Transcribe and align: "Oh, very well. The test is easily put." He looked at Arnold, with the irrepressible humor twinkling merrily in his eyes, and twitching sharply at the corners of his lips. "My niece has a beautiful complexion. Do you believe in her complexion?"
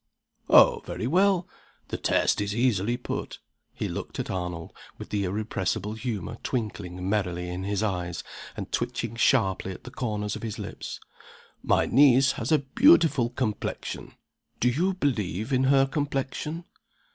"Oh, 0.49 0.81
very 0.83 1.05
well. 1.05 1.47
The 1.89 1.97
test 1.99 2.41
is 2.41 2.55
easily 2.55 2.97
put." 2.97 3.37
He 3.71 3.87
looked 3.87 4.19
at 4.19 4.31
Arnold, 4.31 4.73
with 4.97 5.09
the 5.09 5.25
irrepressible 5.25 5.93
humor 5.93 6.39
twinkling 6.41 7.07
merrily 7.07 7.49
in 7.49 7.65
his 7.65 7.83
eyes, 7.83 8.23
and 8.57 8.71
twitching 8.71 9.15
sharply 9.15 9.71
at 9.73 9.83
the 9.83 9.91
corners 9.91 10.35
of 10.35 10.41
his 10.41 10.57
lips. 10.57 10.99
"My 11.61 11.85
niece 11.85 12.31
has 12.31 12.51
a 12.51 12.57
beautiful 12.73 13.29
complexion. 13.29 14.15
Do 14.59 14.69
you 14.69 14.95
believe 14.95 15.53
in 15.53 15.65
her 15.65 15.85
complexion?" 15.85 16.65